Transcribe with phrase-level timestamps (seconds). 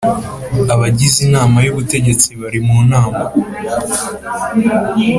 [0.73, 3.23] Abagize inama y ubutegetsi bari mu nama